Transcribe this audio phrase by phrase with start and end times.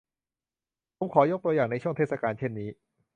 [0.97, 2.69] ผมขอยกตัวอย่างในช่วงเทศกาลเช่นนี้